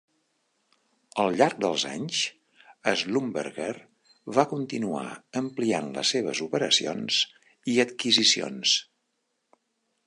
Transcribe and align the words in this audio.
Al 1.23 1.35
llarg 1.41 1.59
dels 1.65 1.83
anys, 1.89 2.21
Schlumberger 3.01 3.69
va 4.39 4.47
continuar 4.55 5.05
ampliant 5.43 5.93
les 5.99 6.15
seves 6.17 6.43
operacions 6.49 7.23
i 7.75 7.79
adquisicions. 7.87 8.77